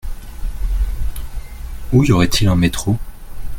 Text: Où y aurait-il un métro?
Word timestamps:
Où 1.93 2.03
y 2.03 2.11
aurait-il 2.11 2.47
un 2.47 2.55
métro? 2.55 2.97